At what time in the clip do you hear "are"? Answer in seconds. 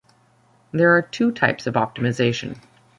0.95-1.03